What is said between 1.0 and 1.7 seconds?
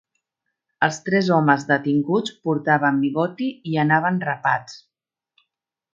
tres homes